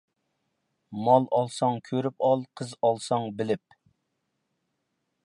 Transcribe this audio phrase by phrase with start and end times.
[1.07, 3.79] مال ئالساڭ كۆرۈپ ئال، قىز ئالساڭ بىلىپ.